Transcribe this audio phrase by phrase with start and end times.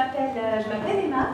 [0.00, 1.28] euh, je m'appelle Emma.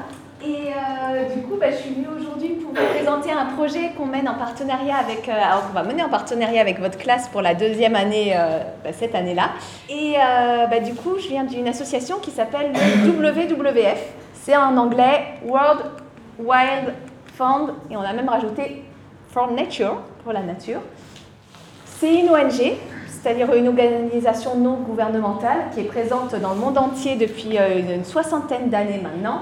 [0.45, 4.07] Et euh, du coup, bah, je suis venue aujourd'hui pour vous présenter un projet qu'on
[4.07, 5.33] mène en partenariat avec, euh,
[5.67, 8.37] qu'on va mener en partenariat avec votre classe pour la deuxième année,
[8.83, 9.51] bah, cette année-là.
[9.89, 10.15] Et
[10.71, 13.11] bah, du coup, je viens d'une association qui s'appelle le
[13.55, 14.03] WWF.
[14.35, 15.81] C'est en anglais World
[16.39, 16.93] Wild
[17.37, 18.85] Fund, et on a même rajouté
[19.31, 20.81] for Nature, pour la nature.
[21.87, 22.75] C'est une ONG,
[23.25, 28.05] c'est-à-dire une organisation non gouvernementale qui est présente dans le monde entier depuis euh, une,
[28.05, 29.41] soixantaine d'années maintenant.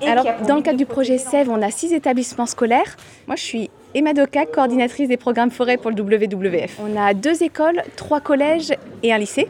[0.00, 2.96] et Alors, dans le cadre du projet SEV, on a six établissements scolaires.
[3.26, 6.78] Moi, je suis Emma Doca, coordinatrice des programmes forêt pour le WWF.
[6.80, 9.48] On a deux écoles, trois collèges et un lycée.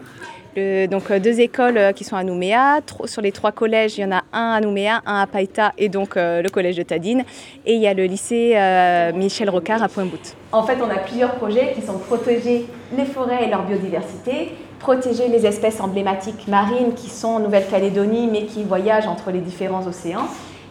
[0.56, 2.80] Donc euh, deux écoles euh, qui sont à Nouméa.
[3.04, 5.90] Sur les trois collèges, il y en a un à Nouméa, un à Païta et
[5.90, 7.24] donc euh, le collège de Tadine.
[7.66, 8.54] Et il y a le lycée
[9.14, 10.34] Michel Rocard à Pointe-Bout.
[10.52, 15.28] En fait, on a plusieurs projets qui sont protéger les forêts et leur biodiversité, protéger
[15.28, 20.28] les espèces emblématiques marines qui sont en Nouvelle-Calédonie mais qui voyagent entre les différents océans,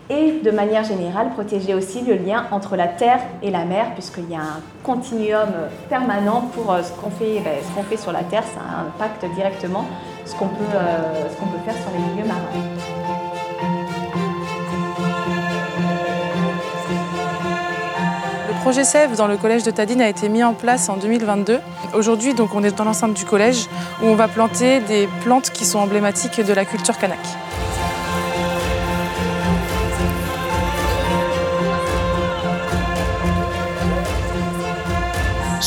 [0.09, 4.30] et de manière générale, protéger aussi le lien entre la terre et la mer, puisqu'il
[4.30, 5.50] y a un continuum
[5.89, 9.86] permanent pour euh, ce qu'on fait, ben, fait sur la terre, ça impacte directement
[10.26, 12.39] ce qu'on peut, euh, peut faire sur les milieux marins.
[18.48, 21.59] Le projet SEV dans le collège de Tadine a été mis en place en 2022.
[21.94, 23.67] Aujourd'hui, on est dans l'enceinte du collège
[24.02, 27.20] où on va planter des plantes qui sont emblématiques de la culture kanak.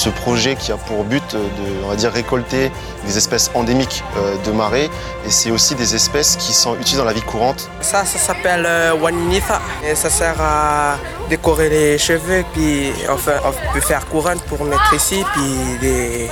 [0.08, 2.72] Ce projet qui a pour but de on va dire, récolter
[3.04, 4.88] des espèces endémiques euh, de marée
[5.26, 7.68] et c'est aussi des espèces qui sont utilisées dans la vie courante.
[7.82, 9.60] Ça, ça s'appelle euh, Waninitha.
[9.86, 10.96] Et ça sert à
[11.28, 16.30] décorer les cheveux, puis enfin, on peut faire couronne pour mettre ici, puis des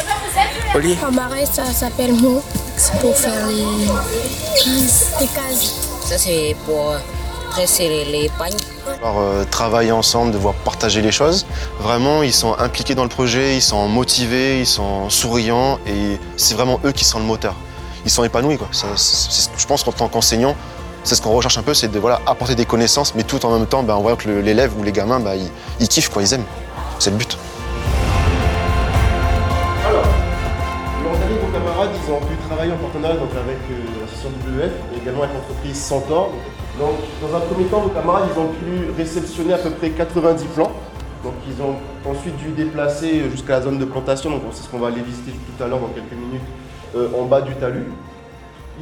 [0.75, 1.05] olives.
[1.07, 2.43] En marais, ça s'appelle mot.
[2.79, 3.47] C'est pour faire.
[3.47, 5.91] Les cases.
[6.07, 6.95] Ça, c'est pour
[7.57, 8.53] presser les, pagnes.
[9.03, 11.47] Euh, travailler ensemble, devoir partager les choses.
[11.81, 16.55] Vraiment, ils sont impliqués dans le projet, ils sont motivés, ils sont souriants et c'est
[16.55, 17.55] vraiment eux qui sont le moteur.
[18.05, 18.59] Ils sont épanouis.
[18.59, 18.69] Quoi.
[18.72, 20.55] C'est- c'est- je pense qu'en tant qu'enseignant,
[21.03, 23.59] c'est ce qu'on recherche un peu, c'est de voilà, apporter des connaissances, mais tout en
[23.59, 25.50] même temps, ben, on voit que l'élève ou les gamins, ben, ils,
[25.81, 26.44] ils kiffent, quoi, ils aiment.
[26.99, 27.38] C'est le but.
[31.76, 35.34] Camarades, ils ont pu travailler en partenariat donc, avec euh, l'association WF et également avec
[35.34, 36.32] l'entreprise Centaure.
[36.78, 40.72] Donc, dans un premier temps, vos camarades, ont pu réceptionner à peu près 90 plants.
[41.22, 41.76] Donc, ils ont
[42.10, 44.31] ensuite dû déplacer jusqu'à la zone de plantation.
[44.31, 46.47] Donc, c'est ce qu'on va aller visiter tout à l'heure dans quelques minutes
[46.94, 47.87] euh, en bas du talus.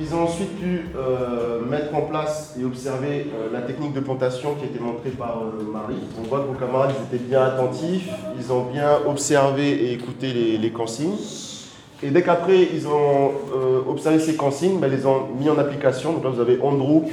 [0.01, 4.55] Ils ont ensuite pu euh, mettre en place et observer euh, la technique de plantation
[4.55, 6.03] qui a été montrée par euh, Marie.
[6.19, 10.71] On voit que vos camarades étaient bien attentifs, ils ont bien observé et écouté les
[10.73, 11.15] consignes.
[12.03, 15.59] Et dès qu'après ils ont euh, observé ces consignes, ben, ils les ont mis en
[15.59, 16.13] application.
[16.13, 17.05] Donc là vous avez Andrew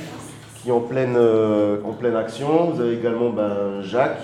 [0.61, 4.19] qui est en pleine, euh, en pleine action, vous avez également ben, Jacques.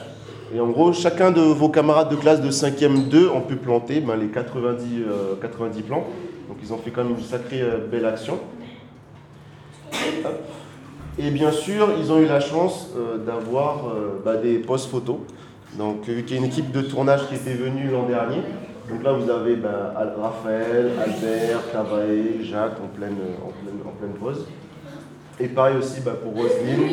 [0.56, 4.00] Et en gros, chacun de vos camarades de classe de 5e 2 ont pu planter
[4.00, 6.06] ben, les 90, euh, 90 plants.
[6.48, 8.40] Donc ils ont fait quand même une sacrée euh, belle action.
[11.20, 12.92] Et bien sûr, ils ont eu la chance
[13.26, 13.86] d'avoir
[14.24, 15.18] bah, des postes photos.
[15.76, 18.38] Donc, vu qu'il y a une équipe de tournage qui était venue l'an dernier,
[18.90, 19.58] donc là vous avez
[19.98, 24.46] Al- Raphaël, Albert, Cavaé, Jacques en pleine, en pleine, en pleine pose.
[25.40, 26.90] Et pareil aussi bah, pour Roselyne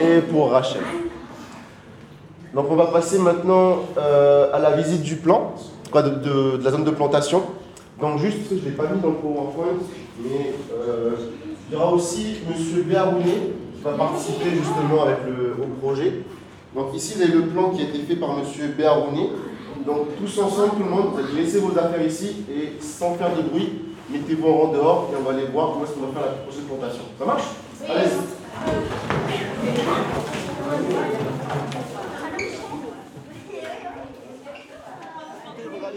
[0.00, 0.82] et pour Rachel.
[2.54, 5.54] Donc on va passer maintenant euh, à la visite du plan,
[5.94, 7.42] de, la zone de plantation.
[8.00, 9.76] Donc juste, je ne l'ai pas mis dans le PowerPoint,
[10.22, 11.10] mais euh,
[11.68, 12.82] il y aura aussi M.
[12.84, 16.22] Béarounet qui va participer justement avec le, au projet.
[16.74, 18.44] Donc ici, vous avez le plan qui a été fait par M.
[18.76, 19.28] Béarounet.
[19.86, 23.82] Donc tous ensemble, tout le monde, laisser vos affaires ici et sans faire de bruit,
[24.10, 26.38] mettez-vous en rang dehors et on va aller voir comment est-ce qu'on va faire la
[26.38, 27.02] prochaine plantation.
[27.18, 27.44] Ça marche?
[27.88, 28.18] Allez-y.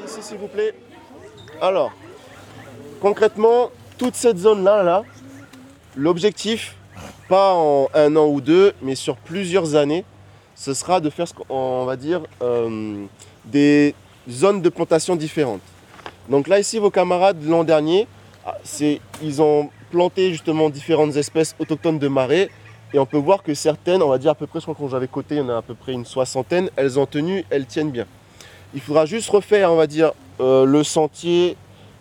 [0.05, 0.73] Ici, s'il vous plaît.
[1.61, 1.91] Alors,
[3.01, 5.03] concrètement, toute cette zone-là, là,
[5.95, 6.75] l'objectif,
[7.29, 10.03] pas en un an ou deux, mais sur plusieurs années,
[10.55, 13.05] ce sera de faire, ce qu'on on va dire, euh,
[13.45, 13.95] des
[14.29, 15.61] zones de plantation différentes.
[16.29, 18.07] Donc là, ici, vos camarades, l'an dernier,
[18.45, 18.57] ah,
[19.21, 22.49] ils ont planté justement différentes espèces autochtones de marais.
[22.93, 24.91] Et on peut voir que certaines, on va dire à peu près, je crois que
[24.91, 27.65] j'avais coté, il y en a à peu près une soixantaine, elles ont tenu, elles
[27.65, 28.05] tiennent bien.
[28.73, 31.55] Il faudra juste refaire, on va dire, euh, le sentier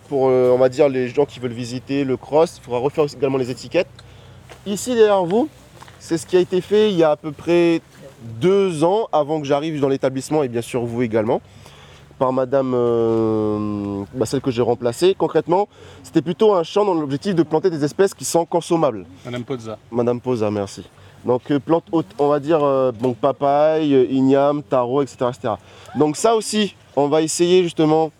[0.09, 2.57] pour, euh, on va dire, les gens qui veulent visiter le cross.
[2.57, 3.87] Il faudra refaire également les étiquettes.
[4.65, 5.49] Ici, derrière vous,
[5.99, 7.81] c'est ce qui a été fait il y a à peu près
[8.21, 11.41] deux ans avant que j'arrive dans l'établissement et bien sûr vous également.
[12.19, 15.15] par madame, euh, bah, celle que j'ai remplacée.
[15.17, 15.67] Concrètement,
[16.03, 19.05] c'était plutôt un champ dans l'objectif de planter des espèces qui sont consommables.
[19.25, 19.77] Madame Pozza.
[19.91, 20.83] Madame Posa, merci.
[21.25, 25.53] Donc euh, plantes hautes, on va dire euh, donc papaye, euh, igname, taro, etc., etc.
[25.95, 28.11] Donc ça aussi, on va essayer justement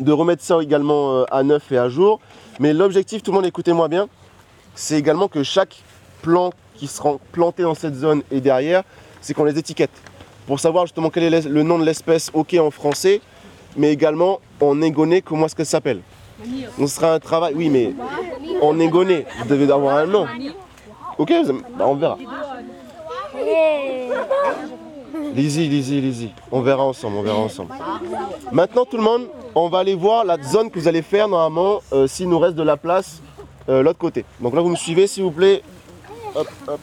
[0.00, 2.20] de remettre ça également à neuf et à jour.
[2.58, 4.08] Mais l'objectif, tout le monde écoutez-moi bien,
[4.74, 5.82] c'est également que chaque
[6.22, 8.82] plant qui sera planté dans cette zone et derrière,
[9.24, 9.90] c'est qu'on les étiquette.
[10.46, 13.20] Pour savoir justement quel est le nom de l'espèce, ok en français,
[13.76, 16.00] mais également en égoné, comment est-ce qu'elle s'appelle?
[16.78, 17.94] Donc ce sera un travail, oui mais
[18.60, 20.26] en égoné, vous devez avoir un nom.
[21.16, 21.32] Ok,
[21.78, 22.18] bah, on verra.
[25.34, 26.30] Lizzy, Lizzy, Lizzy.
[26.52, 27.72] On verra ensemble, on verra ensemble.
[28.52, 31.80] Maintenant, tout le monde, on va aller voir la zone que vous allez faire normalement
[31.92, 33.22] euh, s'il nous reste de la place
[33.68, 34.24] euh, l'autre côté.
[34.40, 35.62] Donc là, vous me suivez, s'il vous plaît.
[36.34, 36.80] Hop, hop.